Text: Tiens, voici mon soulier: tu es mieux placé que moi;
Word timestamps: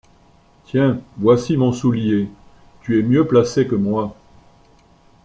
Tiens, 0.65 0.99
voici 1.19 1.57
mon 1.57 1.71
soulier: 1.73 2.27
tu 2.81 2.97
es 2.99 3.03
mieux 3.03 3.27
placé 3.27 3.67
que 3.67 3.75
moi; 3.75 4.15